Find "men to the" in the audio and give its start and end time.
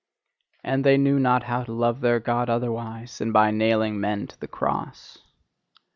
3.99-4.47